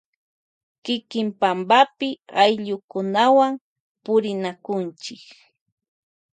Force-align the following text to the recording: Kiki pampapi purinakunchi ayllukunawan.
Kiki 0.83 1.21
pampapi 1.39 2.07
purinakunchi 4.05 5.13
ayllukunawan. 5.13 5.43